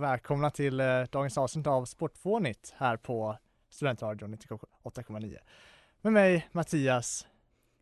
[0.00, 5.36] Och välkomna till eh, dagens avsnitt av Sportfånigt här på Studentradion 98,9.
[6.00, 7.26] Med mig Mattias,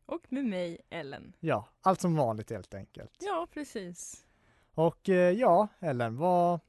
[0.06, 1.33] Och med mig Ellen.
[1.41, 3.12] ja, allt som vanligt helt enkelt.
[3.20, 4.27] Ja, precis.
[4.74, 6.61] Och eh, ja, Ellen, vad...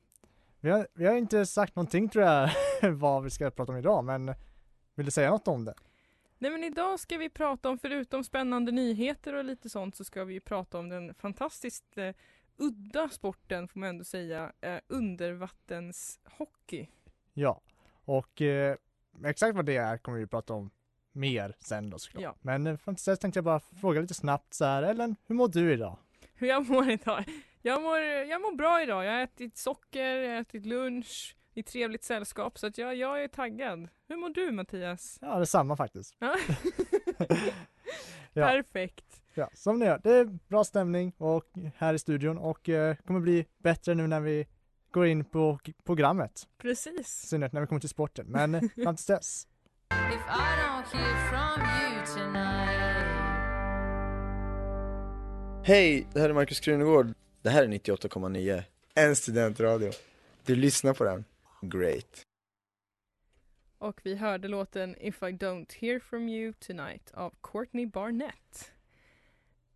[0.59, 2.49] Vi har, vi har inte sagt någonting tror jag
[2.91, 4.33] vad vi ska prata om idag, men
[4.95, 5.73] vill du säga något om det?
[6.37, 10.23] Nej men idag ska vi prata om, förutom spännande nyheter och lite sånt, så ska
[10.23, 12.15] vi prata om den fantastiskt eh,
[12.59, 16.87] udda sporten, får man ändå säga, eh, undervattenshockey.
[17.33, 17.61] Ja,
[18.05, 18.75] och eh,
[19.25, 20.71] exakt vad det är kommer vi prata om
[21.11, 22.23] mer sen då såklart.
[22.23, 22.35] Ja.
[22.41, 25.35] Men eh, fram tills dess tänkte jag bara fråga lite snabbt så här, Ellen, hur
[25.35, 25.97] mår du idag?
[26.33, 27.23] Hur jag mår idag?
[27.61, 29.05] Jag mår, jag mår bra idag.
[29.05, 33.23] Jag har ätit socker, jag har ätit lunch i trevligt sällskap, så att jag, jag
[33.23, 33.87] är taggad.
[34.07, 35.17] Hur mår du Mattias?
[35.21, 36.15] Ja, detsamma faktiskt.
[36.19, 36.35] Ja.
[38.33, 38.47] Ja.
[38.47, 39.08] Perfekt.
[39.39, 41.45] Ja, som ni hör, det är bra stämning och
[41.75, 44.47] här i studion och eh, kommer bli bättre nu när vi
[44.91, 46.47] går in på programmet.
[46.57, 47.07] I Precis.
[47.07, 48.25] synnerhet när vi kommer till sporten.
[48.29, 49.47] Men eh, fram tills dess.
[49.91, 52.59] If I don't hear from you tonight
[55.63, 57.13] Hej, det här är Markus Krunegård.
[57.41, 58.63] Det här är 98,9.
[58.95, 59.91] En studentradio.
[60.45, 61.25] Du lyssnar på den.
[61.61, 62.25] Great.
[63.77, 68.71] Och vi hörde låten If I Don't Hear From You Tonight av Courtney Barnett.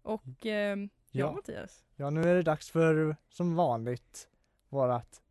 [0.04, 1.26] Och ehm, ja.
[1.26, 1.32] Ja.
[1.32, 1.84] Mattias.
[1.96, 4.28] Ja, nu är det dags för som vanligt
[4.70, 5.22] vårat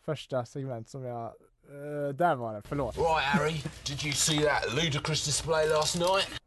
[0.00, 2.96] första segment som jag eh, där var det, förlåt.
[2.96, 6.40] Right, Harry, did you see that ludicrous display last night?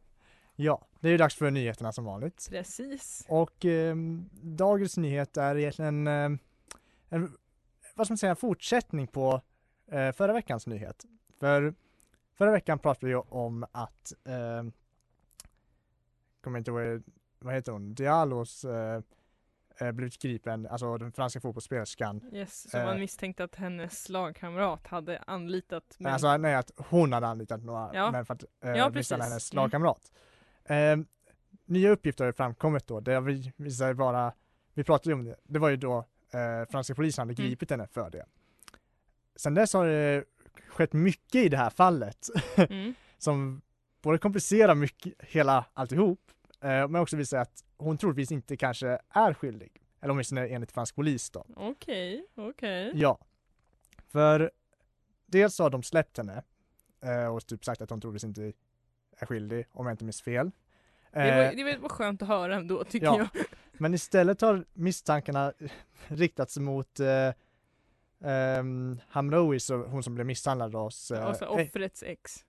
[0.55, 2.47] Ja, det är ju dags för nyheterna som vanligt.
[2.49, 3.25] Precis.
[3.29, 6.39] Och ehm, dagens nyhet är egentligen en,
[7.09, 7.37] en
[7.95, 9.41] vad ska man säga, en fortsättning på
[9.91, 11.05] eh, förra veckans nyhet.
[11.39, 11.73] För
[12.33, 14.63] förra veckan pratade vi om att, eh,
[16.41, 17.03] kommer inte ihåg,
[17.47, 19.01] vad heter hon, Diallos eh,
[19.79, 22.21] eh, blivit gripen, alltså den franska fotbollsspelerskan.
[22.33, 22.85] Yes, så Eh.
[22.85, 26.13] man misstänkte att hennes lagkamrat hade anlitat män.
[26.13, 28.11] Alltså nej, att hon hade anlitat några Ja.
[28.11, 29.61] män för att eh, Ja, misshandla hennes Mm.
[29.63, 30.11] lagkamrat.
[30.65, 30.97] Eh,
[31.65, 34.33] nya uppgifter har framkommit då, det vi visar sig vara,
[34.73, 35.97] vi pratade ju om det, det var ju då
[36.33, 37.49] eh, franska polisen hade Mm.
[37.49, 38.25] gripit henne för det.
[39.35, 40.23] Sen dess har det
[40.69, 42.27] skett mycket i det här fallet
[42.57, 42.93] Mm.
[43.17, 43.61] som
[44.01, 49.33] både komplicerar mycket, hela alltihop, eh, men också visar att hon troligtvis inte kanske är
[49.33, 49.71] skyldig.
[50.01, 51.45] Eller åtminstone enligt fransk polis då.
[51.55, 52.91] Okej, okej.
[52.95, 53.19] Ja.
[54.07, 54.51] För
[55.25, 56.43] dels har de släppt henne
[57.03, 58.53] eh, och typ sagt att hon troligtvis inte
[59.17, 60.51] är skyldig, om jag inte minns fel.
[61.11, 63.17] Det, var, Eh, det var skönt att höra ändå tycker ja.
[63.33, 63.45] jag.
[63.71, 65.53] Men istället har misstankarna
[66.07, 67.33] riktats mot eh,
[69.07, 71.11] Hamroui, så hon som blev misshandlad hos...
[71.11, 72.45] eh, Alltså eh, offrets ex.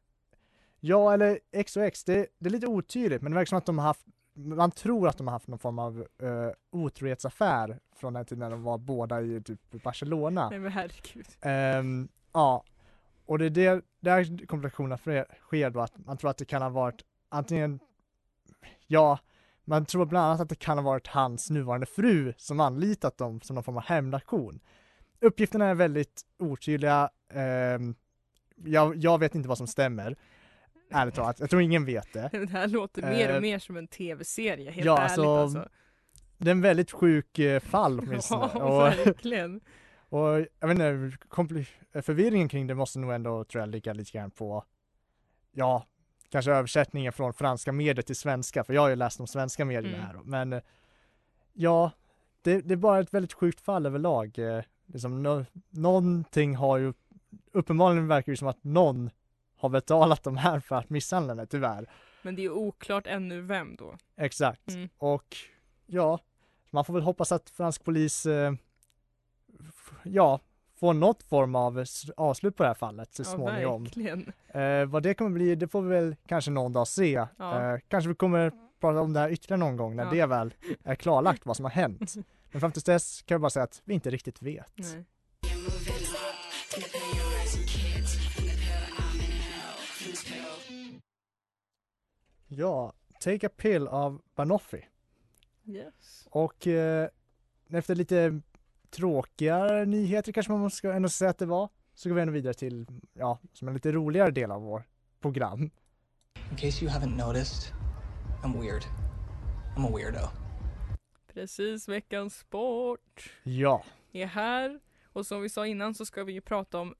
[0.80, 3.66] Ja, eller X och X, det, det är lite otydligt, men det verkar som att
[3.66, 8.12] de har haft, man tror att de har haft någon form av uh, otrohetsaffär från
[8.12, 10.48] den tiden när de var båda i typ Barcelona.
[10.48, 11.26] Nej men herregud.
[11.40, 12.64] Ehm, ja,
[13.26, 16.68] och det är det, där komplikationerna sker- då, att man tror att det kan ha
[16.68, 17.80] varit antingen,
[18.86, 19.18] ja,
[19.64, 23.40] man tror bland annat att det kan ha varit hans nuvarande fru som anlitat dem
[23.40, 24.60] som någon form av hämndaktion.
[25.20, 27.94] Uppgifterna är väldigt otydliga, ehm,
[28.56, 30.16] jag, jag vet inte vad som stämmer,
[30.90, 32.28] ärligt talat, jag tror ingen vet det.
[32.32, 35.68] Det här låter mer Eh, och mer som en tv-serie, helt ja, ärligt alltså, alltså.
[36.38, 38.50] Det är en väldigt sjuk eh, fall åtminstone.
[38.54, 39.60] Ja, verkligen.
[40.10, 40.28] Och
[40.60, 44.64] jag vet inte, förvirringen kring det måste nog ändå tror jag ligga lite grann på
[45.52, 45.86] ja,
[46.30, 49.96] kanske översättningen från franska medier till svenska, för jag har ju läst de svenska medierna
[49.96, 50.06] Mm.
[50.06, 50.16] här.
[50.24, 50.60] Men eh,
[51.52, 51.90] ja,
[52.42, 54.38] det, det är bara ett väldigt sjukt fall överlag.
[54.38, 54.62] Eh,
[54.92, 56.92] Liksom, nå- någonting har ju,
[57.52, 59.10] uppenbarligen verkar det som att någon
[59.58, 61.90] har betalat de här för att misshandla henne, tyvärr.
[62.22, 63.96] Men det är oklart ännu vem då.
[64.16, 64.68] Exakt.
[64.70, 64.88] Mm.
[64.98, 65.36] Och
[65.86, 66.18] ja,
[66.70, 68.52] man får väl hoppas att fransk polis, eh,
[70.02, 70.40] ja,
[70.80, 71.84] får något form av
[72.16, 73.84] avslut på det här fallet så Ja, småningom.
[73.84, 74.32] verkligen.
[74.48, 77.26] Eh, vad det kommer bli, det får vi väl kanske någon dag se.
[77.38, 77.72] Ja.
[77.74, 80.10] Eh, kanske vi kommer prata om det här ytterligare någon gång när Ja.
[80.10, 82.14] det väl är klarlagt vad som har hänt.
[82.52, 84.72] Men fram tills dess kan jag bara säga att vi inte riktigt vet.
[84.76, 85.04] Nej.
[92.48, 94.84] Ja, Take a Pill av Banoffee.
[95.66, 96.28] Yes.
[96.30, 97.08] Och eh,
[97.70, 98.40] efter lite
[98.90, 102.54] tråkigare nyheter kanske man ska ändå säga att det var, så går vi ändå vidare
[102.54, 104.82] till, ja, som en lite roligare del av vår
[105.20, 105.70] program.
[106.50, 107.74] In case you haven't noticed,
[108.42, 108.82] I'm weird.
[109.76, 110.28] I'm a weirdo.
[111.34, 114.80] Precis, veckans sport Ja, är här.
[115.12, 116.94] Och som vi sa innan så ska vi ju prata om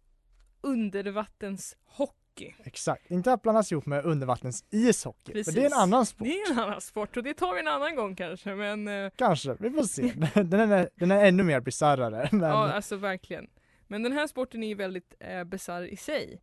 [0.61, 2.15] undervattenshockey.
[2.65, 3.11] Exakt.
[3.11, 5.79] Inte att blandas ihop med undervattens ishockey, för det är en Precis.
[5.79, 6.27] annan sport.
[6.27, 9.11] Det är en annan sport och det tar vi en annan gång kanske men eh,
[9.17, 10.03] Kanske, vi får se.
[10.43, 12.29] Den är, den är ännu mer bisarrare.
[12.33, 13.47] Men ja alltså verkligen.
[13.87, 16.41] Men den här sporten är ju väldigt eh, bisarr i sig.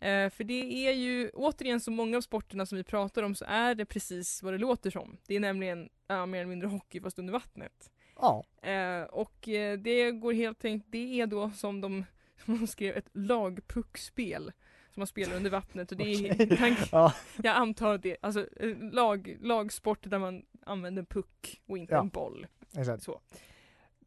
[0.00, 3.44] Eh, för det är ju återigen så många av sporterna som vi pratar om så
[3.48, 5.16] är det precis vad det låter som.
[5.26, 7.90] Det är nämligen ja, mer eller mindre hockey fast under vattnet.
[8.16, 12.04] ja, Eh, och eh, det går helt enkelt, det är då som de,
[12.44, 14.52] som de skrev ett lagpuckspel
[14.94, 16.56] som man spelar under vattnet och det är, Okej.
[16.58, 21.78] tank, ja, jag antar det, alltså eh, lag, lagsport där man använder en puck och
[21.78, 22.00] inte Ja.
[22.00, 22.46] en boll.
[22.76, 23.02] exakt.
[23.02, 23.20] Så.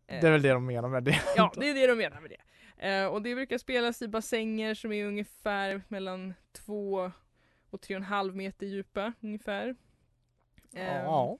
[0.07, 1.21] Eh, Det är väl det de menar med det.
[1.35, 2.41] Ja, det är det de menar med det.
[2.87, 7.11] Eh, och det brukar spelas i bassänger som är ungefär mellan två
[7.69, 9.75] och tre och en halv meter djupa ungefär.
[10.75, 11.37] Eh, Ja,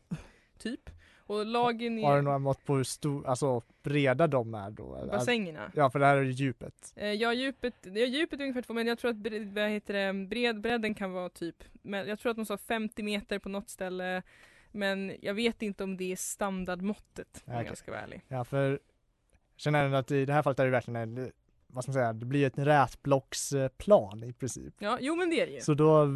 [0.58, 0.90] Typ.
[1.28, 5.08] Och lagen har du är några mått på hur stor, alltså breda de är då?
[5.12, 5.72] bassängerna.
[5.76, 6.94] Ja, för det här är ju djupet.
[6.96, 9.94] Eh, ja, djupet, ja, djupet är ungefär två men jag tror att bred, vad heter
[9.94, 13.50] det, bred, bredden kan vara typ, men jag tror att de sa 50 meter på
[13.50, 14.24] något ställe.
[14.72, 17.66] Men jag vet inte om det är standardmåttet om Okej.
[17.68, 18.22] jag ska vara ärlig.
[18.28, 18.80] Ja, för jag
[19.56, 21.32] känner ändå att i det här fallet är det verkligen en,
[21.68, 24.74] vad ska man säga, det blir ett rätblocksplan i princip.
[24.80, 25.60] Ja, jo men det är det ju.
[25.60, 26.08] Så då,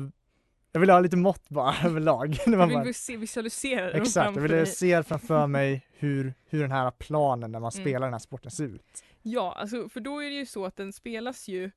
[0.72, 2.38] jag vill ha lite mått bara överlag.
[2.46, 4.66] Du bara- vill se, visualisera Exakt, jag ville dig.
[4.66, 7.84] se framför mig hur, hur den här planen när man Mm.
[7.84, 9.04] spelar den här sporten ser ut.
[9.22, 11.72] Ja, alltså för då är det ju så att den spelas ju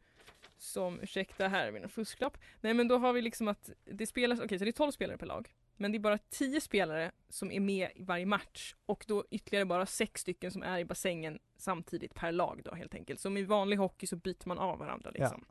[0.58, 2.38] som, ursäkta här är min fusklapp.
[2.60, 5.18] Nej men då har vi liksom att det spelas, okej så det är 12 spelare
[5.18, 5.50] per lag.
[5.76, 9.64] Men det är bara 10 spelare som är med i varje match och då ytterligare
[9.64, 13.20] bara 6 stycken som är i bassängen samtidigt per lag då helt enkelt.
[13.20, 15.44] Som i vanlig hockey så byter man av varandra liksom.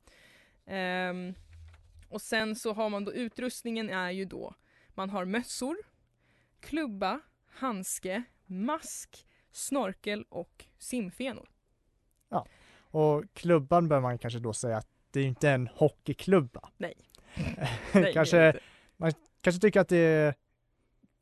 [0.65, 1.33] Ehm,
[2.11, 4.53] och sen så har man då utrustningen är ju då
[4.89, 5.77] man har mössor,
[6.59, 11.49] klubba, handske, mask, snorkel och simfenor.
[12.91, 16.69] Och klubban bör man kanske då säga att det är inte en hockeyklubba.
[16.77, 16.93] Nej.
[17.93, 19.19] Nej, kanske, inte.
[19.41, 20.35] kanske tycker att det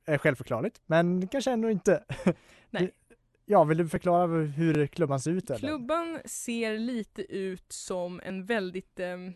[0.06, 2.03] är självförklarligt, men kanske ändå inte.
[2.69, 2.91] Nej.
[3.45, 5.50] Ja, vill du förklara hur klubban ser ut?
[5.50, 5.59] Eller?
[5.59, 9.33] Klubban ser lite ut som en väldigt ehm,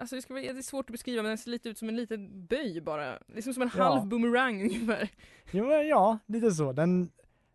[0.00, 1.88] Alltså det, ska vara, det är svårt att beskriva men den ser lite ut som
[1.88, 3.18] en liten böj bara.
[3.26, 3.82] Liksom som en Ja.
[3.84, 5.08] halv boomerang ungefär.
[5.50, 6.72] Jo, men ja, lite så.
[6.72, 7.10] Den,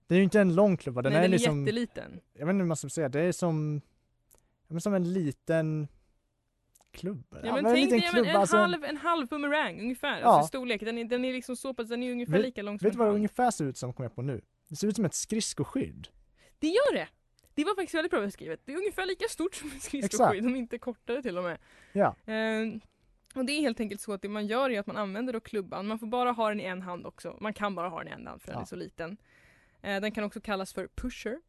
[0.07, 2.19] det är ju inte en lång klubba, den Nej, är den är liksom, jätteliten.
[2.33, 3.81] jag vet inte hur man ska säga, det är som,
[4.67, 5.87] ja, men som en liten
[6.91, 7.25] klubb.
[7.43, 10.19] Ja, men en tänk liten dig ja, men en, alltså, halv, en halv boomerang ungefär.
[10.21, 10.25] Ja.
[10.27, 10.81] Alltså storlek.
[10.85, 12.93] Den är, den är liksom så pass, den är ungefär Vet- lika lång som Vet
[12.93, 14.41] du en vad det ungefär ser ut som, kommer jag på nu?
[14.69, 16.07] Det ser ut som ett skridskoskydd.
[16.59, 17.07] Det gör det!
[17.55, 18.61] Det var faktiskt väldigt bra beskrivet.
[18.65, 21.57] Det är ungefär lika stort som ett skridskoskydd, om inte kortare till och med.
[21.93, 22.15] Ja.
[22.25, 22.79] Ehm,
[23.35, 25.39] och det är helt enkelt så att det man gör är att man använder då
[25.39, 25.87] klubban.
[25.87, 27.37] Man får bara ha den i en hand också.
[27.41, 28.61] Man kan bara ha den i en hand för den Ja.
[28.61, 29.17] är så liten.
[29.81, 31.41] Eh, den kan också kallas för pusher.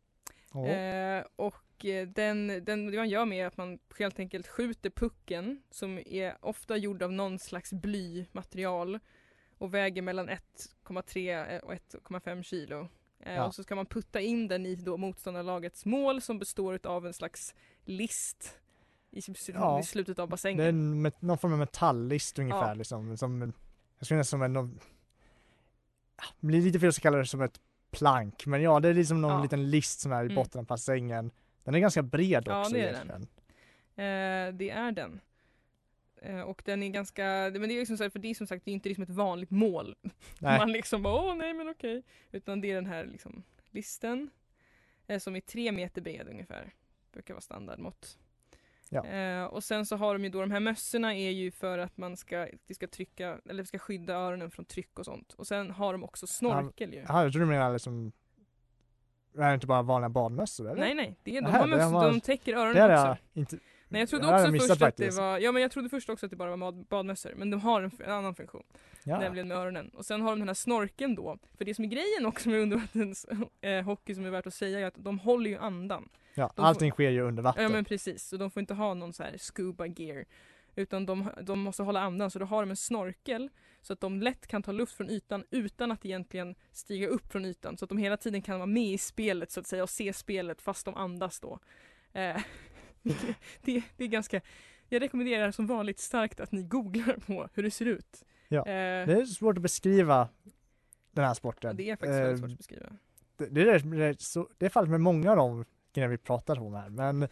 [0.53, 0.67] Ja.
[0.67, 4.91] Eh, och eh, den, den, det man gör med är att man helt enkelt skjuter
[4.91, 8.99] pucken som är ofta gjord av någon slags blymaterial
[9.59, 12.89] och väger mellan 1,3 och 1,5 kilo.
[13.27, 13.45] Eh, Ja.
[13.45, 17.13] Och så ska man putta in den i då motståndarlagets mål som består av en
[17.13, 17.55] slags
[17.85, 18.59] list
[19.11, 19.21] i,
[19.55, 19.81] Ja.
[19.81, 20.61] i slutet av Det är bassängen.
[20.67, 22.75] en, met- någon form av metalllist ungefär Ja.
[22.75, 23.17] liksom.
[23.17, 23.53] Som,
[23.99, 24.81] jag skulle nästan som en,
[26.17, 28.95] ja, det blir lite fel att kalla det som ett plank, men ja det är
[28.95, 29.43] liksom någon Ja.
[29.43, 30.35] liten list som är i Mm.
[30.35, 31.31] botten av bassängen.
[31.65, 32.95] Den är ganska bred Ja, också det är den.
[32.95, 33.23] egentligen.
[33.97, 35.21] Eh, det är den.
[36.25, 38.47] Eh, och den är ganska, men det är liksom så här, för det är som
[38.47, 39.97] sagt det är inte liksom ett vanligt mål.
[40.39, 40.59] Nej.
[40.59, 42.03] Man liksom bara, åh nej men okej.
[42.33, 44.31] Utan det är den här liksom listen.
[45.07, 46.75] Eh, som är tre meter bred ungefär.
[47.13, 48.19] Brukar vara standardmått.
[48.89, 49.07] Ja.
[49.07, 51.97] Eh, och sen så har de ju då de här mössorna är ju för att
[51.97, 55.33] man ska, det ska trycka, eller ska skydda öronen från tryck och sånt.
[55.33, 57.05] Och sen har de också snorkel ju.
[57.09, 58.13] Jaha, jag tror du menar liksom
[59.33, 60.81] det här är inte bara vanliga badmössor eller?
[60.81, 63.23] Nej nej, det är, de Nähä, har det mössor, de täcker Det öronen har också.
[63.33, 66.27] inte Nej jag trodde också först att det var, ja men jag trodde först också
[66.27, 67.33] att det bara var bad, badmössor.
[67.37, 68.63] Men de har en, en annan funktion.
[69.05, 69.21] Ja.
[69.21, 69.89] Nämligen med öronen.
[69.89, 71.39] Och sen har de den här snorkeln då.
[71.59, 73.25] För det som är grejen också med undervattens
[73.61, 76.09] eh, som är värt att säga är att de håller ju andan.
[76.35, 77.63] Ja, De får- allting sker ju under vatten.
[77.63, 80.25] Ja men precis, så de får inte ha någon så här scuba gear.
[80.77, 83.51] Utan de, de måste hålla andan så då har de en snorkel
[83.83, 87.45] så att de lätt kan ta luft från ytan utan att egentligen stiga upp från
[87.45, 87.77] ytan.
[87.77, 90.13] Så att de hela tiden kan vara med i spelet så att säga och se
[90.13, 91.59] spelet fast de andas då.
[92.13, 92.37] Eh,
[93.63, 94.41] det, det är ganska,
[94.89, 98.25] jag rekommenderar som vanligt starkt att ni googlar på hur det ser ut.
[98.49, 100.29] Ja, Eh, Det är svårt att beskriva
[101.13, 101.77] den här sporten.
[101.77, 102.87] det är faktiskt väldigt Eh, svårt att beskriva.
[103.37, 106.19] Det, det, är, det, är, så, det är fallet med många av de grejer vi
[106.19, 107.19] pratar om här, men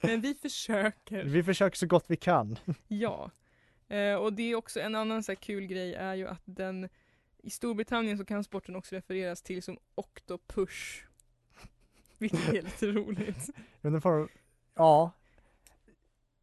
[0.00, 1.24] Men vi försöker.
[1.24, 2.58] vi försöker så gott vi kan.
[2.88, 3.30] Ja.
[3.88, 6.88] Eh, och det är också en annan så kul grej är ju att den
[7.42, 11.04] i Storbritannien så kan sporten också refereras till som octopush.
[12.18, 13.50] Vilket är lite roligt.
[13.80, 14.28] Men den får,
[14.76, 15.10] ja.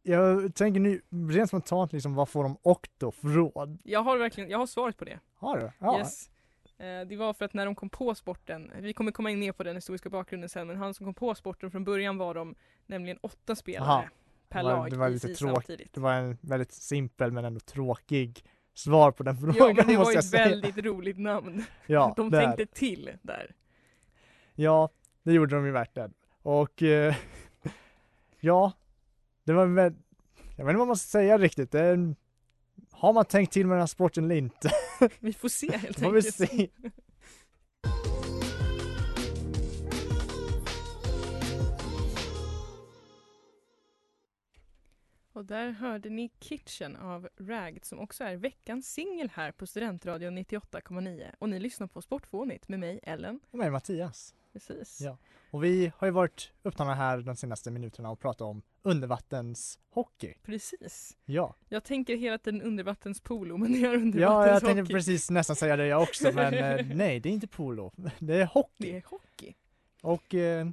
[0.02, 1.00] Jag tänker nu
[1.30, 3.78] rent spontant liksom, vad får de Octo från?
[3.84, 5.20] Jag har verkligen, jag har svaret på det.
[5.34, 5.70] Har du?
[5.78, 5.98] Ja.
[5.98, 6.30] Yes.
[6.78, 9.52] Eh, det var för att när de kom på sporten, vi kommer komma in ner
[9.52, 12.54] på den historiska bakgrunden sen, men han som kom på sporten från början var de
[12.86, 14.04] nämligen åtta spelare Aha.
[14.48, 15.54] per Det var- lag det var lite tråkigt.
[15.54, 15.92] samtidigt.
[15.94, 19.92] Det var en väldigt simpel men ändå tråkig svar på den frågan Ja men det
[19.92, 20.48] var måste ju jag ett säga.
[20.48, 21.64] väldigt roligt namn.
[21.86, 23.54] Ja, de det är tänkte till där.
[24.54, 24.88] Ja,
[25.22, 26.14] det gjorde de ju verkligen.
[26.42, 27.14] Och eh,
[28.44, 28.72] ja,
[29.44, 29.94] det var väl,
[30.56, 31.70] jag vet inte vad man ska säga riktigt.
[31.70, 32.14] Det är,
[32.90, 34.70] har man tänkt till med den här sporten eller inte?
[35.20, 36.34] Vi får se helt Får vi enkelt.
[36.34, 36.68] se.
[45.32, 50.38] Och där hörde ni Kitchen av Ragged som också är veckans singel här på Studentradion
[50.38, 51.30] 98,9.
[51.38, 53.40] Och ni lyssnar på Sportfånigt med mig Ellen.
[53.50, 54.34] Och mig Mattias.
[54.54, 55.00] Precis.
[55.00, 55.16] Ja.
[55.50, 60.34] Och vi har ju varit upptagna här de senaste minuterna och pratat om undervattenshockey.
[60.42, 61.16] Precis.
[61.24, 64.74] Ja, Jag tänker hela tiden undervattenspolo men det är ja jag undervattenshockey.
[64.74, 68.40] tänkte precis nästan säga det jag också men eh, nej det är inte polo, det
[68.40, 68.70] är hockey.
[68.92, 69.54] Det är hockey.
[70.02, 70.66] Och eh,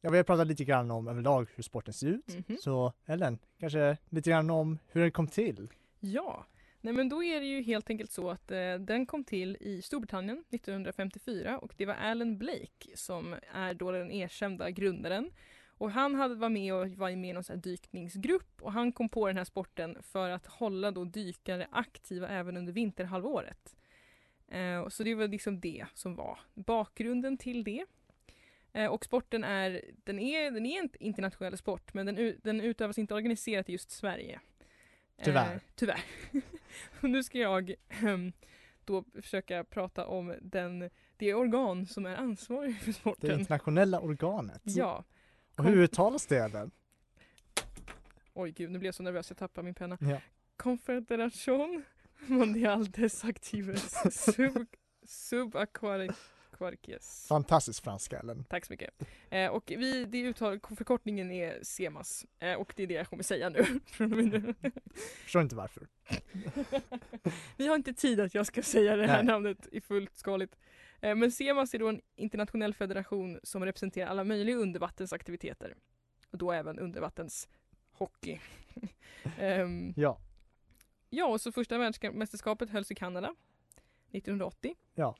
[0.00, 2.28] ja, vi har pratat lite grann om överlag hur sporten ser ut.
[2.48, 2.58] Mhm.
[2.60, 5.68] Så Ellen, kanske lite grann om hur den kom till.
[6.00, 6.46] Ja,
[6.84, 9.82] nej men då är det ju helt enkelt så att eh, den kom till i
[9.82, 15.30] Storbritannien 1954 och det var Alan Blake som är då den erkända grundaren.
[15.68, 18.92] Och han hade var med och var med i någon sån här dykningsgrupp och han
[18.92, 23.76] kom på den här sporten för att hålla då dykare aktiva även under vinterhalvåret.
[24.48, 27.84] Eh, så det var liksom det som var bakgrunden till det.
[28.72, 32.98] Eh, och sporten är, den är, den är en internationell sport men den, den utövas
[32.98, 34.40] inte organiserat i just Sverige.
[35.22, 35.54] Tyvärr.
[35.54, 36.04] Eh, tyvärr.
[37.00, 38.32] Nu ska jag ehm,
[38.84, 43.40] då försöka prata om den, det organ som är ansvarig för Det sporten.
[43.40, 44.62] internationella organet.
[44.64, 45.04] Ja.
[45.56, 46.70] Och hur uttalas det Ellen?
[48.34, 49.98] Oj gud, nu blev jag så nervös jag tappade min penna.
[50.00, 50.20] Ja.
[50.56, 51.84] Confederation
[52.26, 53.92] Mondial des Actives
[54.22, 54.66] Sub,
[56.58, 57.26] Subaquariques.
[57.28, 58.44] Fantastisk franska Ellen.
[58.48, 58.90] Tack så mycket.
[59.30, 62.26] Eh, och vi, det uttal, förkortningen är SEMAS.
[62.38, 63.64] Eh, och det är det jag kommer säga nu.
[65.24, 65.86] Förstår inte varför.
[67.56, 69.24] Vi har inte tid att jag ska säga det här Nej.
[69.32, 70.56] namnet i fullt skaligt.
[71.00, 75.74] Eh, Men SEMAS är då en internationell federation som representerar alla möjliga undervattensaktiviteter.
[76.30, 78.40] Och då även undervattenshockey.
[79.38, 80.18] Ehm, Ja.
[81.10, 83.34] ja, och så första världsmästerskapet hölls i Kanada
[84.12, 84.74] 1980.
[84.94, 85.16] Ja.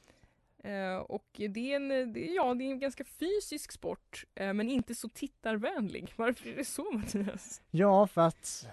[0.64, 4.68] Eh, och det är, en, det, ja, det är en ganska fysisk sport, eh, men
[4.68, 6.12] inte så tittarvänlig.
[6.16, 7.62] Varför är det så Mattias?
[7.70, 8.66] Ja, för att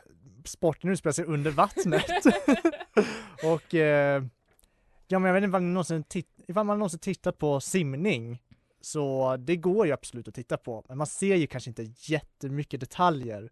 [0.46, 2.12] sporten utspelar sig under vattnet.
[3.44, 4.24] och eh,
[5.08, 6.04] ja, men jag vet inte ifall, någonsin
[6.48, 8.42] ifall man någonsin tittat på simning
[8.82, 12.80] så det går ju absolut att titta på, men man ser ju kanske inte jättemycket
[12.80, 13.52] detaljer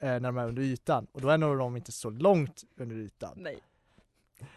[0.00, 2.96] eh, när de är under ytan och då är nog de inte så långt under
[2.96, 3.32] ytan.
[3.36, 3.58] Nej.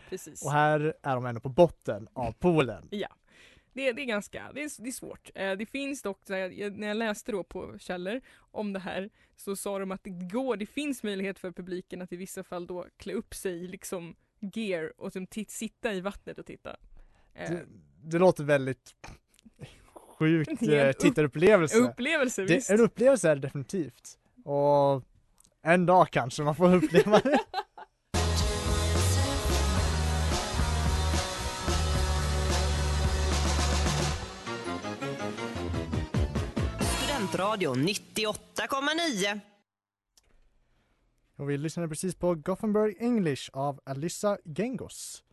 [0.09, 0.45] Precis.
[0.45, 2.87] Och här är de ändå på botten av poolen.
[2.91, 3.07] Ja.
[3.73, 5.29] Det, det är ganska, det är, det är svårt.
[5.35, 9.79] Eh, det finns dock, när jag läste då på källor om det här så sa
[9.79, 13.13] de att det går, det finns möjlighet för publiken att i vissa fall då klä
[13.13, 16.75] upp sig i liksom gear och som titt, sitta i vattnet och titta.
[17.33, 17.65] Eh, Det,
[18.03, 18.95] det låter väldigt
[20.19, 21.77] sjukt eh, upp- tittarupplevelse.
[21.77, 22.69] upplevelse Det, visst.
[22.69, 24.19] en upplevelse är det definitivt.
[24.45, 25.03] Och
[25.61, 27.39] en dag kanske man får uppleva det.
[37.37, 39.39] Studentradion 98,9.
[41.35, 45.23] Och vi lyssnade precis på Gothenburg English av Alyssa Gengos.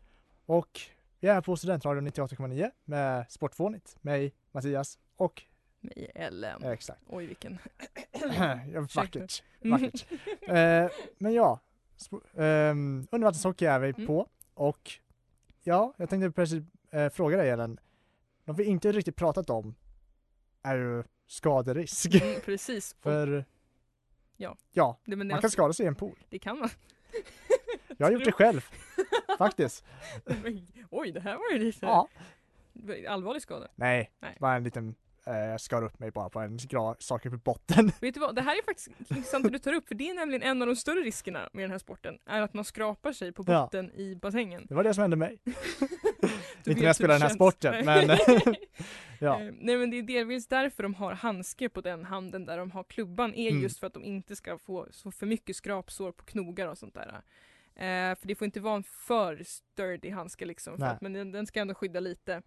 [0.47, 0.81] Och
[1.21, 5.43] vi är på Studentradion 98,9 med Sportfånigt, mig, Mattias och
[5.81, 6.63] Mig Ellen.
[6.63, 7.01] eh, exakt.
[7.09, 7.59] Oj vilken.
[8.95, 10.07] vackert, vackert.
[10.43, 11.61] eh, men ja,
[12.37, 14.07] ehm, undervattenshockey är vi Mm.
[14.07, 14.93] på och
[15.63, 17.79] ja, jag tänkte precis eh, fråga dig Ellen.
[18.45, 19.75] Något vi inte riktigt pratat om
[20.63, 22.15] är ju skaderisk.
[22.15, 22.97] Mm, precis.
[23.03, 23.45] För
[24.37, 24.57] Ja.
[24.73, 26.19] ja, det, man kan skada sig i en pool.
[26.29, 26.69] det kan man.
[27.97, 28.69] Jag har gjort det själv,
[29.39, 29.85] faktiskt.
[30.25, 32.09] Men, Oj, det här var ju lite Ja.
[33.09, 33.69] allvarlig skada.
[33.75, 34.37] Nej, Nej.
[34.41, 34.95] bara en liten,
[35.27, 36.59] eh, skar upp mig bara på en
[36.99, 37.93] sak på botten.
[38.01, 40.15] Vet du vad, det här är faktiskt intressant att du tar upp för det är
[40.15, 43.33] nämligen en av de större riskerna med den här sporten är att man skrapar sig
[43.33, 43.63] på Ja.
[43.63, 44.67] botten i bassängen.
[44.69, 45.39] Det var det som hände mig.
[46.67, 47.37] Inte när jag spelar den här känns.
[47.39, 48.09] sporten, men
[49.19, 49.41] ja.
[49.41, 52.71] Eh, Nej men det är delvis därför de har handske på den handen där de
[52.71, 53.63] har klubban är Mm.
[53.63, 56.95] just för att de inte ska få så för mycket skrapsår på knogar och sånt
[56.95, 57.09] där.
[57.77, 61.47] Eh, för det får inte vara en för sturdy handske liksom, att, men den, den
[61.47, 62.43] ska ändå skydda lite.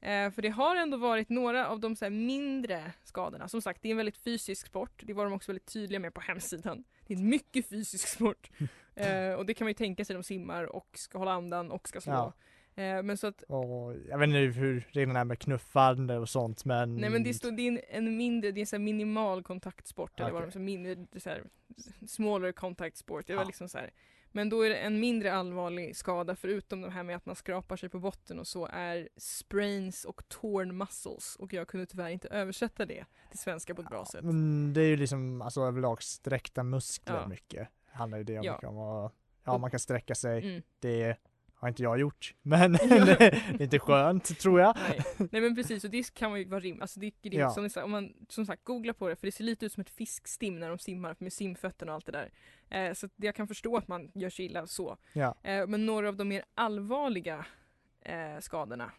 [0.00, 3.48] Eh, för det har ändå varit några av de så mindre skadorna.
[3.48, 5.02] Som sagt, det är en väldigt fysisk sport.
[5.04, 6.84] Det var de också väldigt tydliga med på hemsidan.
[7.06, 8.50] Det är en mycket fysisk sport.
[9.00, 11.88] Eh, och det kan man ju tänka sig, de simmar och ska hålla andan och
[11.88, 12.12] ska slå.
[12.12, 12.82] Ja.
[12.82, 16.64] Eh, men så att Och jag vet inte hur reglerna är med knuffande och sånt
[16.64, 19.42] men Nej men det, står, det är en, en mindre, det är en så minimal
[19.42, 21.42] kontaktsport eller vad de säger, mindre, så här,
[22.06, 23.26] smaller contact sport.
[23.26, 23.46] Det var Ja.
[23.46, 23.90] liksom så här.
[24.38, 27.76] Men då är det en mindre allvarlig skada förutom det här med att man skrapar
[27.76, 32.28] sig på botten och så är sprains och torn muscles och jag kunde tyvärr inte
[32.28, 34.24] översätta det till svenska på ett bra sätt.
[34.24, 37.28] Men det är ju liksom alltså överlag sträckta muskler Ja.
[37.28, 37.68] mycket.
[37.90, 38.52] Handlar ju det Ja.
[38.52, 39.12] mycket om och
[39.44, 40.48] ja man kan sträcka sig.
[40.50, 40.62] Mm.
[40.78, 41.16] Det
[41.60, 44.76] har inte jag gjort men det är inte skönt tror jag.
[44.88, 45.28] Nej.
[45.30, 47.40] Nej men precis och det kan man ju vara rim, alltså det är grymt.
[47.56, 47.68] Ja.
[47.68, 49.90] Som, om man som sagt googlar på det för det ser lite ut som ett
[49.90, 52.30] fiskstim när de simmar med simfötterna och allt det där.
[52.70, 54.96] Eh, så jag kan förstå att man gör sig illa så.
[55.12, 55.34] Ja.
[55.42, 57.46] Eh, men några av de mer allvarliga
[58.00, 58.92] eh, skadorna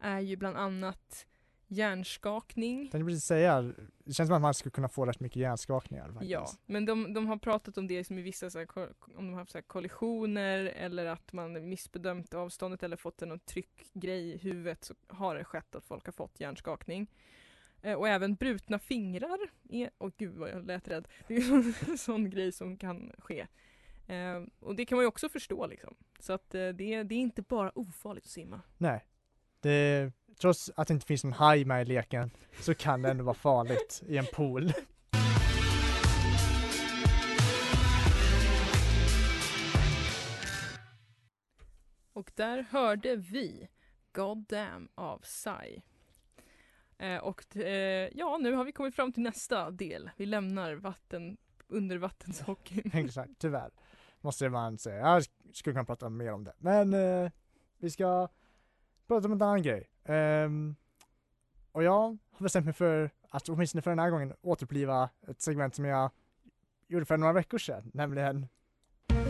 [0.00, 1.26] är ju bland annat
[1.68, 2.82] hjärnskakning.
[2.82, 3.62] Jag tänkte precis säga,
[4.04, 6.30] det känns som att man skulle kunna få rätt mycket hjärnskakningar faktiskt.
[6.30, 8.86] Ja, men de, de har pratat om det som i vissa så här, om
[9.26, 14.32] de har haft så här kollisioner eller att man missbedömt avståndet eller fått en tryckgrej
[14.32, 17.10] i huvudet så har det skett att folk har fått hjärnskakning.
[17.82, 19.38] Eh, och även brutna fingrar.
[19.70, 21.08] Är, åh gud vad jag lät rädd.
[21.28, 21.52] Det är
[21.88, 23.46] en sån grej som kan ske.
[24.06, 25.94] Eh, och det kan man ju också förstå liksom.
[26.18, 28.60] Så att eh, det, är- det är inte bara ofarligt att simma.
[28.78, 29.04] Nej.
[29.60, 33.24] Det, trots att det inte finns någon haj med i leken så kan det ändå
[33.24, 34.72] vara farligt i en pool.
[42.12, 43.68] Och där hörde vi
[44.12, 45.80] God Damn av Psy.
[46.98, 50.10] Eh, och eh, ja, nu har vi kommit fram till nästa del.
[50.16, 51.36] Vi lämnar vatten,
[51.68, 52.82] undervattenshockey.
[52.92, 53.70] Exakt, tyvärr.
[54.20, 54.96] Måste man säga.
[54.96, 56.54] Jag skulle kunna prata mer om det.
[56.58, 57.30] Men eh,
[57.78, 58.28] vi ska
[59.06, 59.88] prata om en annan grej.
[60.04, 60.74] Ehm,
[61.72, 62.00] och jag
[62.32, 66.10] har bestämt mig för att åtminstone för den här gången återuppliva ett segment som jag
[66.88, 68.46] gjorde för några veckor sedan, nämligen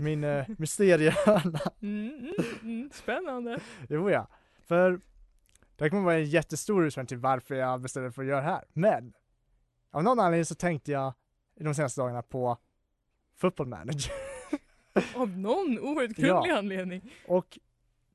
[0.00, 1.60] min uh, mysteriehörna.
[1.82, 3.60] Mm, mm, mm, spännande.
[3.88, 4.26] Jo ja,
[4.66, 4.90] för
[5.76, 8.40] det här kommer vara en jättestor utmaning till varför jag bestämde mig för att göra
[8.40, 8.64] det här.
[8.72, 9.12] Men
[9.90, 11.12] av någon anledning så tänkte jag
[11.56, 12.56] i de senaste dagarna på
[13.36, 14.12] football manager.
[15.14, 16.56] Av någon outgrundlig Ja.
[16.58, 17.12] anledning.
[17.26, 17.58] Och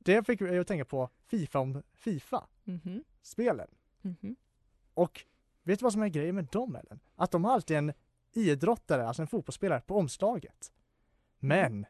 [0.05, 3.67] det fick mig att tänka på Fifa om Fifa-spelen.
[4.01, 4.35] Mhm, mhm.
[4.93, 5.25] Och
[5.63, 6.99] vet du vad som är grejen med dem Ellen?
[7.15, 7.93] Att de har alltid en
[8.33, 10.71] idrottare, alltså en fotbollsspelare, på omslaget.
[11.39, 11.81] Men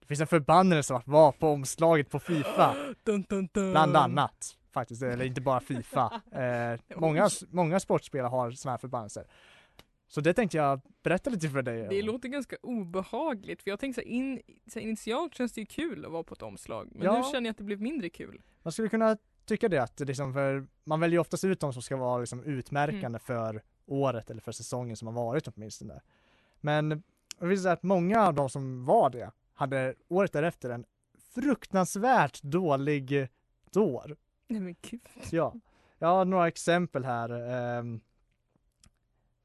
[0.00, 2.76] det finns en förbannelse att vara på omslaget på Fifa.
[3.04, 3.70] Dun, dun, dun.
[3.70, 6.20] Bland annat faktiskt, eller inte bara Fifa.
[6.32, 9.26] Eh, många, många sportspelare har sådana här förbannelser.
[10.12, 11.86] Så det tänkte jag berätta lite för dig.
[11.90, 12.06] Det om.
[12.06, 15.66] låter ganska obehagligt för jag tänkte så här, in, så här, initialt känns det ju
[15.66, 17.16] kul att vara på ett omslag men Ja.
[17.18, 18.42] nu känner jag att det blev mindre kul.
[18.62, 21.82] Man skulle kunna tycka det att liksom för, man väljer ju oftast ut de som
[21.82, 23.20] ska vara liksom utmärkande Mm.
[23.20, 26.00] för året eller för säsongen som har varit åtminstone.
[26.60, 30.84] Men det visade sig att många av de som var det hade året därefter en
[31.34, 33.28] fruktansvärt dålig
[33.76, 34.16] år.
[34.48, 35.00] Nej men gud.
[35.30, 35.54] Ja,
[35.98, 37.30] jag har några exempel här.
[37.78, 38.00] Um,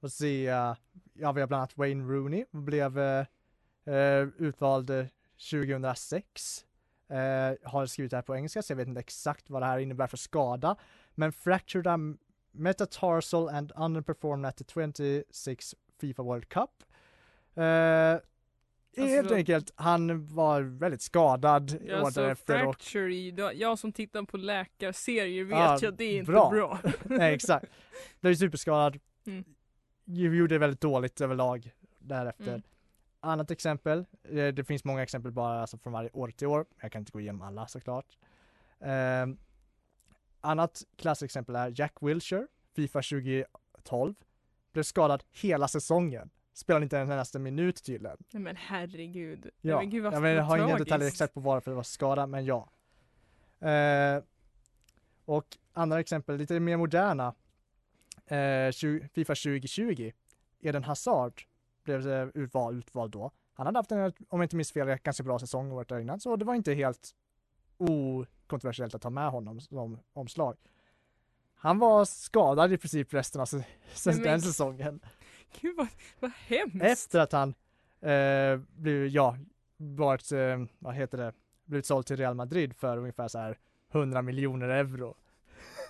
[0.02, 0.74] får se, eh,
[1.14, 3.00] ja vi har bland annat Wayne Rooney, blev
[4.38, 5.06] utvald eh,
[5.52, 6.66] 2006.
[7.12, 7.18] Uh,
[7.70, 10.08] har skrivit det här på engelska så jag vet inte exakt vad det här innebär
[10.08, 10.76] för skada.
[11.16, 12.18] Men fractured
[12.52, 14.64] metatarsal and underperformed at the
[15.34, 16.70] 26 Fifa World Cup.
[17.56, 18.22] Helt
[19.22, 23.80] Alltså- enkelt, han var väldigt skadad Ja, året så därefter och fracture i, då- jag
[23.80, 26.50] som tittar på läkarserier vet Ja, ju att det är inte bra.
[26.50, 26.80] bra.
[27.04, 27.66] Nej exakt.
[28.22, 29.00] Blev superskadad.
[29.28, 29.44] Mm.
[30.06, 32.48] Gjorde väldigt dåligt överlag därefter.
[32.48, 32.62] Mm.
[33.20, 36.66] Annat exempel, eh, det finns många exempel bara alltså från varje år till år.
[36.82, 38.18] Jag kan inte gå igenom alla såklart.
[38.80, 39.26] Eh,
[40.42, 44.16] annat klassexempel är Jack Wilshere, Fifa 2012.
[44.74, 46.30] Blev skadad hela säsongen.
[46.54, 48.18] Spelade inte en endaste minut tydligen.
[48.32, 49.50] Nej men herregud.
[49.62, 51.84] Ja, men gud vad jag, men, jag har inga detaljer exakt på varför det var
[51.84, 52.70] skada, men ja.
[53.70, 54.24] Eh,
[55.26, 57.34] och andra exempel, lite mer moderna.
[58.28, 60.12] Eh, 20, Fifa 2020.
[60.62, 61.42] Eden Hazard
[61.84, 63.32] blev eh, utvald, utvald då.
[63.54, 66.36] Han hade haft en, om jag inte minns fel, ganska bra säsong året innan, så
[66.36, 67.12] det var inte helt
[67.78, 70.56] okontroversiellt att ta med honom som omslag.
[71.56, 73.64] Han var skadad i princip resten av se-
[74.06, 75.00] men- den säsongen.
[75.62, 75.88] Gud vad,
[76.20, 76.82] vad hemskt.
[76.84, 77.50] Efter att han
[78.02, 79.38] eh, blev, ja,
[79.78, 81.34] varit, eh, vad heter det,
[81.66, 83.58] blivit såld till Real Madrid för ungefär så här
[83.92, 85.16] 100 miljoner euro.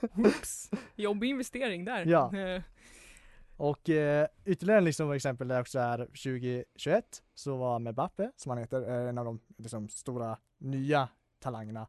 [0.01, 0.69] Oops.
[0.95, 2.05] Jobbig investering där.
[2.05, 2.37] Ja.
[2.37, 2.61] Eh,
[3.57, 8.81] Och eh, ytterligare liksom exempel där också är 2021 så var Mbappe, som han heter,
[8.89, 11.87] eh, en av de liksom, stora nya talangerna,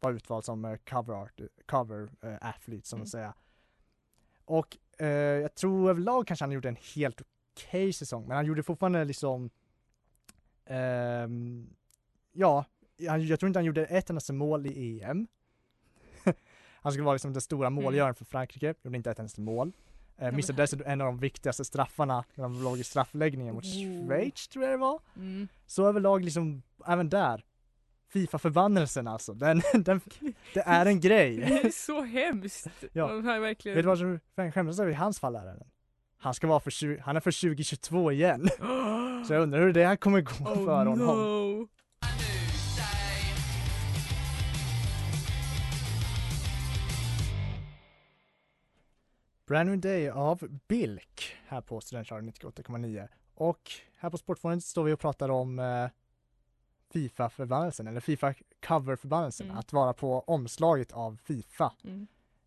[0.00, 3.00] var utvald som eh, cover art, cover eh, athlete som Mm.
[3.00, 3.32] man säger.
[4.44, 7.20] Och eh, jag tror överlag kanske han gjorde en helt
[7.56, 9.50] okej säsong, men han gjorde fortfarande liksom
[10.64, 11.74] ehm,
[12.32, 12.64] ja,
[12.96, 15.26] jag tror inte han gjorde ett endaste mål i EM.
[16.88, 19.72] Han skulle vara liksom den stora målgöraren för Frankrike, gjorde inte ett endaste mål.
[20.18, 23.64] Eh, missade dessutom en av de viktigaste straffarna när de låg i straffläggningen mot.
[23.64, 25.00] Schweiz tror jag det var.
[25.16, 25.48] Mm.
[25.66, 27.44] Så överlag liksom, även där,
[28.12, 30.00] Fifa-förbannelsen alltså, den, den,
[30.54, 31.42] det är en Det grej.
[31.42, 32.68] är så hemskt.
[32.92, 33.06] Ja.
[33.06, 33.76] Verkligen...
[33.76, 34.20] Vet du vad som
[34.52, 35.66] skämmas över i hans fall är?
[36.18, 38.48] Han ska vara för, 20, han är för 2022 igen.
[39.26, 40.98] Så jag undrar hur det här kommer gå oh, för honom.
[40.98, 41.68] no.
[49.48, 53.08] Brand New Day av Bilk här på Studentradion 98,9.
[53.34, 55.86] Och här på Sportfonden står vi och pratar om eh,
[56.92, 59.46] Fifa-förbannelsen, eller Fifa-cover-förbannelsen.
[59.46, 59.58] Mm.
[59.58, 62.06] Att vara på omslaget av Fifa Mm.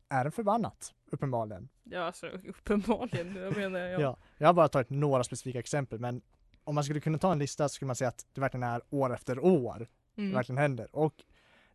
[0.09, 1.69] är en förbannat, uppenbarligen.
[1.83, 3.35] Ja alltså uppenbarligen.
[3.35, 3.99] Jag menar ja.
[4.01, 4.17] Ja.
[4.37, 6.21] Jag har bara tagit några specifika exempel, men
[6.63, 8.81] om man skulle kunna ta en lista så skulle man säga att det verkligen är
[8.89, 10.33] år efter år det Mm.
[10.33, 10.95] verkligen händer.
[10.95, 11.13] Och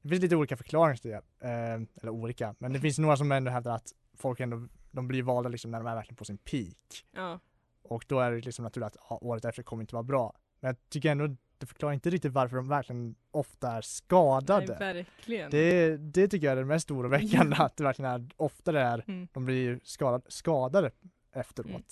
[0.03, 1.17] det finns lite olika förklaringar till det,
[1.49, 5.23] eh, eller olika, men det finns några som ändå hävdar att folk ändå, de blir
[5.23, 7.05] valda liksom när de är verkligen på sin peak.
[7.13, 7.41] Ja.
[7.83, 10.37] Och då är det liksom naturligt att ja, året efter kommer inte vara bra.
[10.61, 14.77] Men jag tycker ändå det förklarar inte riktigt varför de verkligen ofta är skadade.
[14.81, 15.51] Nej, verkligen.
[15.51, 19.29] det, det tycker jag är det mest oroväckande, att det verkligen är oftare är Mm.
[19.33, 20.91] de blir skadad, skadade
[21.33, 21.69] efteråt.
[21.69, 21.83] Mm.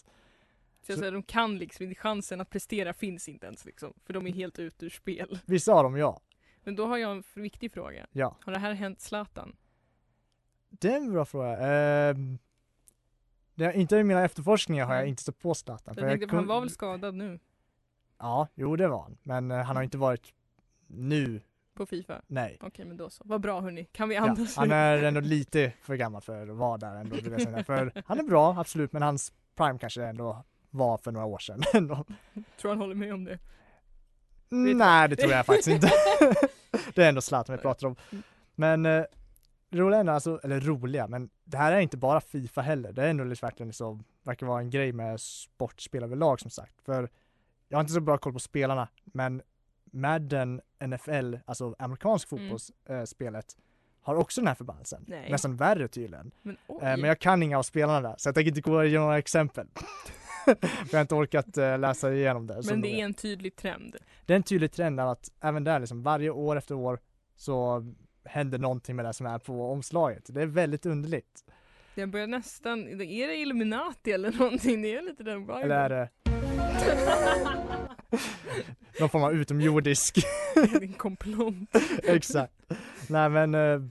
[0.83, 3.95] Så jag säger, de kan liksom inte, chansen att prestera finns inte ens liksom.
[4.07, 5.38] För de är helt ute ur spel.
[5.47, 6.21] Vissa av dem ja.
[6.64, 8.07] Men då har jag en viktig fråga.
[8.12, 9.57] Ja, Har det här hänt Zlatan?
[10.69, 11.59] det är en bra fråga.
[11.59, 12.38] Ehm,
[13.55, 15.95] det, inte i mina efterforskningar har jag inte stått på Zlatan.
[15.99, 17.38] Jag tänkte, för han var väl skadad nu
[18.19, 19.17] Ja, jo det var han.
[19.23, 20.33] Men eh, han har inte varit
[20.87, 21.40] nu,
[21.75, 22.23] på Fifa?
[22.27, 22.59] nej.
[22.61, 23.23] Okej men då så.
[23.27, 23.85] Vad bra hörni.
[23.93, 24.75] Kan vi Ja, andas han nu?
[24.75, 27.67] är ändå lite för gammal för att vara där ändå jag.
[27.67, 31.62] För han är bra, absolut, men hans prime kanske ändå var för några år sedan.
[32.61, 33.38] Tror han håller med om det?
[34.53, 35.87] Mm, Nej, det tror jag faktiskt inte.
[36.95, 37.97] det är ändå Zlatan vi pratar om.
[38.55, 39.05] Men eh,
[39.75, 42.93] roliga ändå, alltså, eller roliga, men det här är inte bara Fifa heller.
[42.93, 46.81] Det är ändå liksom verkligen liksom, verkar vara en grej med sportspel överlag som sagt.
[46.85, 47.09] För
[47.69, 49.43] jag har inte så bra koll på spelarna, men
[49.85, 52.49] Madden NFL, alltså amerikansk Mm.
[52.59, 53.57] fotbollsspelet,
[54.01, 55.05] har också den här förbannelsen.
[55.09, 55.31] Nej.
[55.31, 56.31] Nästan värre tydligen.
[56.43, 56.57] Men.
[56.69, 59.19] Eh, men jag kan inga av spelarna där, så jag tänker inte gå igenom några
[59.19, 59.67] exempel.
[60.91, 62.63] Jag har inte orkat eh, läsa igenom det.
[62.63, 63.97] så Men det är en tydlig trend.
[64.27, 66.99] det är en tydlig trend att även där liksom varje år efter år
[67.37, 67.85] så
[68.25, 70.25] händer någonting med det som är på omslaget.
[70.35, 71.45] Det är väldigt underligt.
[71.95, 72.97] Jag börjar nästan, är
[73.29, 74.83] det Illuminati eller någonting?
[74.83, 75.63] Det är lite den viben.
[75.63, 76.09] Eller är det
[79.01, 80.19] någon form av utomjordisk?
[80.57, 81.55] Är det en komplott?
[82.05, 82.53] exakt.
[83.09, 83.85] Nej men eh, Ja,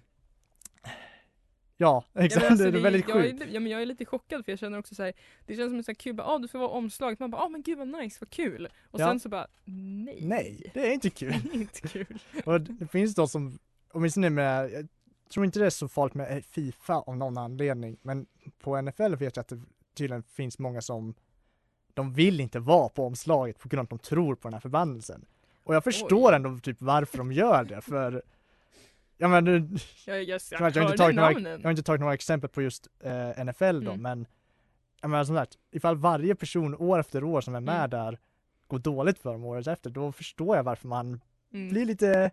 [1.77, 2.45] Ja, men exakt.
[2.51, 3.41] alltså, det är väldigt jag, sjukt.
[3.41, 5.13] är, ja, men jag är lite chockad för jag känner också så här,
[5.45, 7.41] det känns som en sån här kul, bara, ah, du får vara omslaget, man bara,
[7.41, 8.67] ah men gud vad nice, vad kul.
[8.91, 9.07] Och Ja.
[9.07, 10.19] sen så bara, nej.
[10.21, 11.31] Nej, det är inte kul.
[11.43, 12.19] Det är inte kul.
[12.45, 13.59] Och det finns de som,
[13.93, 14.87] åtminstone med, jag
[15.33, 18.25] tror inte det är så farligt med eh, Fifa av någon anledning, men
[18.59, 19.61] på NFL vet jag att det
[19.95, 21.13] tydligen finns många som
[21.93, 24.61] de vill inte vara på omslaget på grund av att de tror på den här
[24.61, 25.25] förbannelsen.
[25.63, 26.35] Och jag förstår Oj.
[26.35, 28.21] ändå typ varför de gör det, för
[29.17, 29.69] jag menar, nu,
[30.05, 32.87] Jag, jag, jag, har inte tagit några, jag har inte tagit några exempel på just
[32.99, 34.01] eh, NFL då, Mm.
[34.01, 34.25] men
[35.01, 37.89] jag menar som sagt, ifall varje person år efter år som är med Mm.
[37.89, 38.19] där
[38.67, 41.21] går dåligt för dem året efter, då förstår jag varför man
[41.53, 41.69] Mm.
[41.69, 42.31] blir lite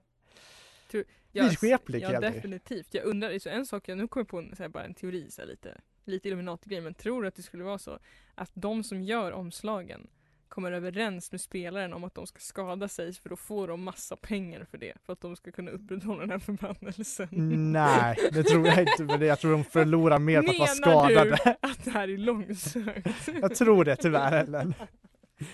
[0.93, 2.35] Ja, vidskeplig Ja helt enkelt.
[2.43, 2.95] definitivt.
[2.95, 5.31] Jag undrar, så en sak, jag, nu kommer på en, så här, bara en teori
[5.31, 7.99] så här, lite lite Illuminati-grej, men tror du att det skulle vara så
[8.35, 10.07] att de som gör omslagen
[10.49, 14.17] kommer överens med spelaren om att de ska skada sig för då får de massa
[14.17, 17.29] pengar för det för att de ska kunna upprätthålla den här förbannelsen.
[17.73, 21.09] Nej, det tror jag inte, men jag tror de förlorar mer på att vara Menar
[21.09, 21.39] skadade.
[21.45, 23.29] du att det här är långsökt?
[23.41, 24.75] Jag tror det tyvärr Ellen.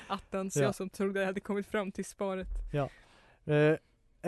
[0.06, 0.62] Attans, Ja.
[0.62, 2.48] jag som trodde jag hade kommit fram till svaret.
[2.74, 3.76] Eh,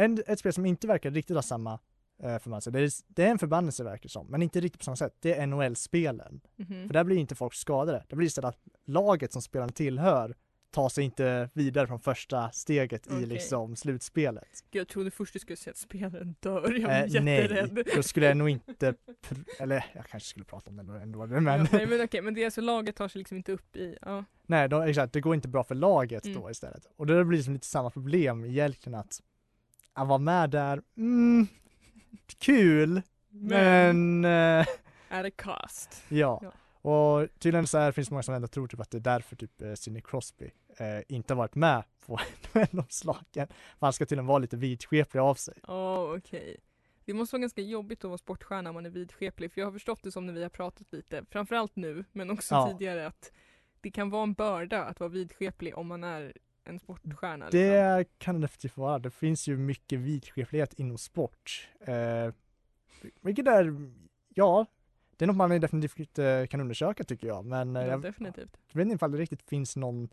[0.04, 1.78] en, ett spel som inte verkar riktigt ha samma
[2.22, 4.84] eh, förbannelse, det är, det är en förbannelse verkar det som, men inte riktigt på
[4.84, 6.40] samma sätt, det är NHL-spelen.
[6.56, 6.86] Mhm.
[6.86, 10.34] För där blir inte folk skadade, det blir istället att laget som spelarna tillhör
[10.70, 13.26] tar sig inte vidare från första steget i Okej.
[13.26, 14.48] liksom slutspelet.
[14.70, 17.86] Gud, Jag trodde först du skulle säga att spelaren dör, jag Eh, var nej, jätterädd.
[17.96, 18.94] då skulle jag nog inte,
[19.58, 22.34] eller jag kanske skulle prata om det ändå, ändå men Ja, nej, men okej, men
[22.34, 24.24] det är alltså laget tar sig liksom inte upp i, ja.
[24.46, 26.40] nej, då, exakt, det går inte bra för laget Mm.
[26.40, 26.86] då istället.
[26.96, 29.22] Och det blir liksom lite samma problem egentligen att,
[29.98, 31.46] att vara med där, mm,
[32.38, 34.66] kul, men, eh,
[35.08, 36.04] Är det cast?
[36.08, 36.40] ja.
[36.42, 36.52] Ja.
[36.90, 39.36] Och tydligen så här finns det många som ändå tror typ att det är därför
[39.36, 42.18] typ eh, Sidney Crosby eh, inte varit med på
[42.52, 43.46] NHL-omslagen.
[43.78, 45.54] För han ska tydligen vara lite vidskeplig av sig.
[45.66, 46.56] Ja, okej.
[47.04, 49.72] Det måste vara ganska jobbigt att vara sportstjärna om man är vidskeplig, för jag har
[49.72, 52.68] förstått det som när vi har pratat lite, framförallt nu, men också Ja.
[52.72, 53.32] tidigare, att
[53.80, 56.32] det kan vara en börda att vara vidskeplig om man är
[56.68, 57.44] en sportstjärna.
[57.44, 57.60] liksom.
[57.60, 58.98] Det kan det definitivt vara.
[58.98, 61.68] Det finns ju mycket vidskeplighet inom sport.
[61.80, 62.32] Eh,
[63.20, 63.90] vilket är,
[64.34, 64.66] ja,
[65.16, 67.44] det är något man definitivt eh, kan undersöka tycker jag.
[67.44, 68.56] Men eh, Ja, jag definitivt.
[68.72, 70.08] vet inte ifall det riktigt finns någon,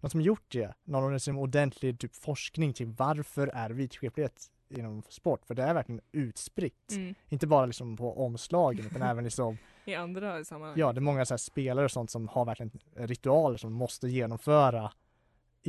[0.00, 0.74] någon som gjort det.
[0.84, 5.46] Någon liksom ordentlig typ forskning till varför är vidskeplighet inom sport?
[5.46, 6.92] För det är verkligen utspritt.
[6.92, 7.14] Mm.
[7.28, 10.78] Inte bara liksom på omslagen utan även liksom, I andra sammanhang.
[10.78, 14.92] ja det är många så spelare och sånt som har verkligen ritualer som måste genomföra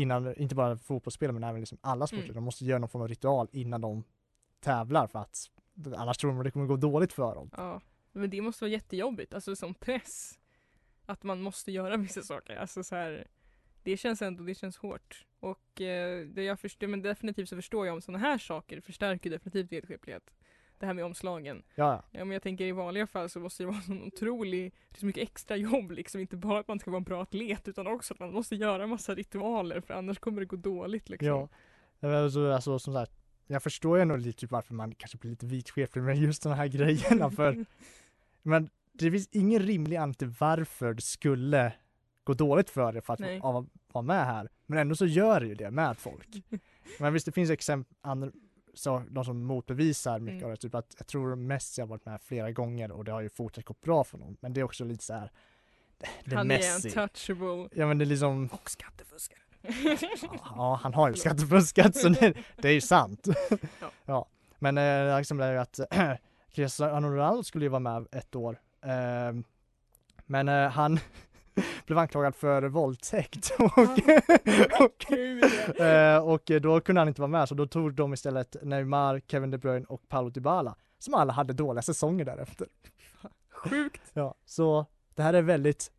[0.02, 2.24] innan, inte bara fotbollsspelare men även liksom alla sporter.
[2.24, 2.36] Mm.
[2.36, 4.04] De måste göra någon form av ritual innan de
[4.60, 5.50] tävlar för att
[5.98, 7.50] annars tror de att det kommer gå dåligt för dem.
[7.58, 7.82] Ja,
[8.12, 10.40] men det måste vara jättejobbigt, alltså som press.
[11.06, 13.28] Att man måste göra vissa saker, alltså så här.
[13.84, 15.26] Det känns ändå, det känns hårt.
[15.40, 19.30] Och eh, det jag förstår, men definitivt så förstår jag om sådana här saker förstärker
[19.30, 20.34] definitivt vidskeplighet.
[20.80, 21.64] Det här med omslagen.
[21.76, 22.26] Ja, ja.
[22.26, 25.06] Men jag tänker i vanliga fall så måste det vara en otrolig, det är så
[25.06, 26.22] mycket extra jobb liksom.
[26.22, 28.88] Inte bara att man ska vara en bra atlet utan också att man måste göra
[28.88, 31.28] massa ritualer för annars kommer det gå dåligt liksom.
[31.28, 31.50] ja.
[32.02, 33.12] Alltså, alltså som sagt,
[33.48, 36.54] jag förstår ju ändå lite typ varför man kanske blir lite vidskeplig med just de
[36.54, 37.66] här grejerna för
[38.42, 41.74] men det finns ingen rimlig anledning till varför det skulle
[42.24, 43.40] gå dåligt för det för att Nej.
[43.40, 44.50] vara med här.
[44.66, 46.28] Men ändå så gör det ju det med folk.
[47.00, 48.32] Men visst det finns exempel,
[48.80, 50.46] så, de som motbevisar mycket Mm.
[50.46, 50.58] av det.
[50.58, 53.66] Typ att jag tror Messi har varit med flera gånger och det har ju fortsatt
[53.66, 54.38] gått bra för honom.
[54.40, 55.32] Men det är också lite så här.
[56.26, 56.88] Det är Han Messi.
[56.88, 57.70] är untouchable.
[57.74, 59.40] Ja men det är liksom, Och skattefuskare.
[60.46, 63.28] ja han har ju skattefuskat så det, det är ju sant.
[63.50, 63.58] Ja.
[64.06, 64.26] ja.
[64.60, 65.80] Men eh, liksom det är ju att
[66.54, 68.60] Cristiano Ronaldo skulle ju vara med ett år.
[68.82, 69.42] Eh,
[70.26, 71.00] men eh, han
[71.86, 73.80] blev anklagad för våldtäkt och,
[74.82, 75.44] och, Gud.
[75.80, 79.52] eh, och då kunde han inte vara med så då tog de istället Neymar, Kevin
[79.52, 82.68] De Bruyne och Paulo Dybala som alla hade dåliga säsonger därefter.
[83.50, 84.02] Sjukt.
[84.14, 85.92] Ja, så det här är väldigt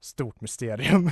[0.00, 1.10] stort mysterium.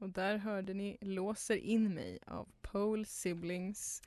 [0.00, 4.02] Och där hörde ni Låser in mig av Pole Siblings.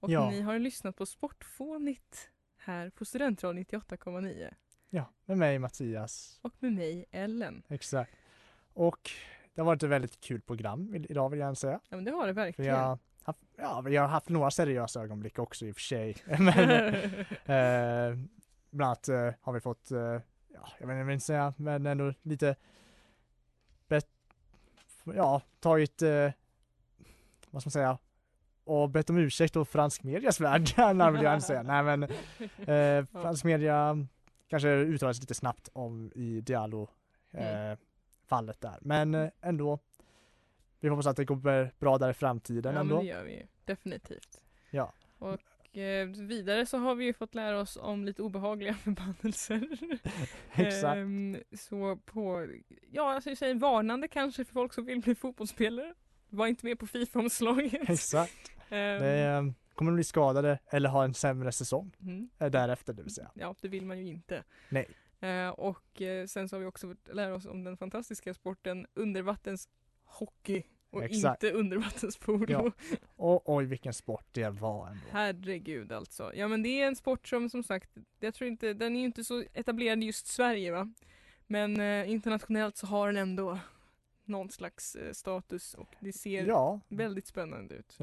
[0.00, 0.30] Och Ja.
[0.30, 4.54] ni har lyssnat på Sportfånigt här på Studentradion 98,9.
[4.90, 6.38] Ja, med mig Mattias.
[6.42, 7.62] Och med mig Ellen.
[7.68, 8.12] Exakt.
[8.72, 9.10] Och
[9.54, 11.80] det har varit ett väldigt kul program idag vill jag gärna säga.
[11.88, 12.74] Ja men det har det verkligen.
[12.74, 16.16] har haft, ja, vi har haft några seriösa ögonblick också i och för sig.
[16.26, 16.58] Men
[17.44, 18.18] eh,
[18.70, 21.54] bland annat eh, har vi fått, eh, ja, jag vet inte vad jag vill säga,
[21.56, 22.56] men ändå lite
[23.88, 24.08] bet,
[25.04, 26.30] ja, tagit, eh,
[27.50, 27.98] vad ska man säga,
[28.66, 30.62] och bett om ursäkt åt fransk medias värld,
[31.12, 31.62] vill jag inte säga.
[31.62, 34.06] Nej men eh, fransk media
[34.48, 36.88] kanske uttalar sig lite snabbt om i Diallo
[37.32, 37.76] eh, Mm.
[38.26, 38.78] fallet där.
[38.80, 39.78] Men eh, ändå,
[40.80, 42.96] vi hoppas att det går bra där i framtiden ja ändå.
[42.96, 43.46] men det gör vi ju.
[43.64, 44.42] Definitivt.
[44.70, 44.92] Ja.
[45.18, 49.68] Och eh, vidare så har vi ju fått lära oss om lite obehagliga förbannelser.
[50.54, 50.96] Exakt.
[50.96, 52.48] Ehm, så på,
[52.92, 55.94] ja alltså jag säger varnande kanske för folk som vill bli fotbollsspelare.
[56.28, 57.90] Var inte med på Fifa-omslaget.
[57.90, 58.52] Exakt.
[58.70, 62.28] Ehm, Det kommer bli skadade eller ha en sämre säsong mm.
[62.38, 63.30] eh, därefter det vill säga.
[63.34, 64.44] Ja, det vill man ju inte.
[64.68, 64.88] Nej.
[65.20, 68.86] Eh, och eh, sen så har vi också fått lära oss om den fantastiska sporten
[68.94, 71.42] undervattenshockey och Exakt.
[71.42, 72.46] inte undervattenspolo.
[72.48, 72.72] Ja.
[73.16, 75.06] Och oj vilken sport det var ändå.
[75.10, 76.34] Herregud alltså.
[76.34, 79.06] Ja men det är en sport som som sagt, jag tror inte, den är ju
[79.06, 80.92] inte så etablerad i just Sverige va.
[81.46, 83.58] Men eh, internationellt så har den ändå
[84.24, 87.96] någon slags eh, status och det ser Ja, väldigt spännande ut.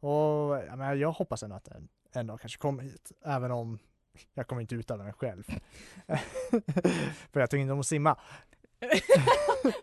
[0.00, 0.10] Och
[0.58, 3.78] jag, menar, jag hoppas ändå att den en dag kanske kommer hit, även om
[4.34, 5.42] jag kommer inte uttala mig själv.
[7.32, 8.16] För jag tycker inte om att simma.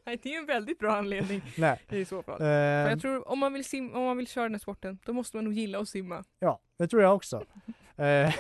[0.06, 1.80] Nej, det är en väldigt bra anledning Nej.
[1.90, 2.38] i så fall.
[2.38, 5.14] För jag tror om man, vill sim- om man vill köra den här sporten, då
[5.14, 6.24] måste man nog gilla att simma.
[6.40, 7.44] Ja, det tror jag också.
[7.96, 8.34] Eh,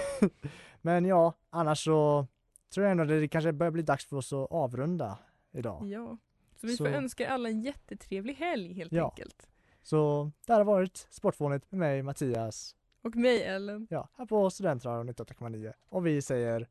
[0.81, 2.27] Men ja, annars så
[2.73, 5.17] tror jag ändå det kanske börjar bli dags för oss att avrunda
[5.51, 5.87] idag.
[5.87, 6.17] Ja.
[6.55, 9.09] Så vi Så- får önska alla en jättetrevlig helg helt Ja.
[9.09, 9.49] enkelt.
[9.83, 13.87] Så det här har varit Sportfånigt med mig Mattias, Och mig Ellen.
[13.89, 16.67] ja, här på Studentradion 98,9 och vi säger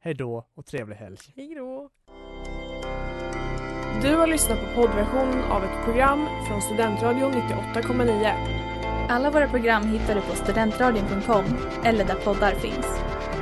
[0.00, 1.16] hej då och trevlig helg.
[1.36, 1.90] Hej då!
[4.02, 9.06] Du har lyssnat på poddversionen av ett program från Studentradion 98,9.
[9.08, 11.44] Alla våra program hittar du på studentradion.com
[11.84, 12.86] eller där poddar finns.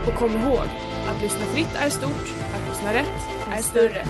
[0.07, 0.67] Och kom ihåg,
[1.09, 3.21] att lyssna fritt är stort, att lyssna rätt
[3.53, 4.05] är större.